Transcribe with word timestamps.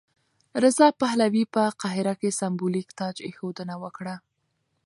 رضا 0.63 0.87
پهلوي 1.01 1.43
په 1.53 1.63
قاهره 1.81 2.13
کې 2.21 2.35
سمبولیک 2.39 2.87
تاجاېښودنه 2.99 3.75
وکړه. 3.83 4.15